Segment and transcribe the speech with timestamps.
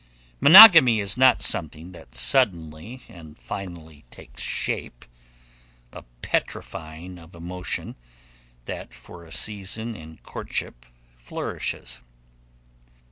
[0.39, 5.05] Monogamy is not something that suddenly and finally takes shape,
[5.91, 7.93] a petrifying of emotion
[8.65, 10.87] that for a season in courtship
[11.19, 12.01] flourishes.